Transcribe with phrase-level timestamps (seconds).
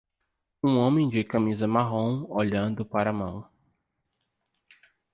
[0.63, 3.47] Um homem de camisa marrom, olhando para a mão.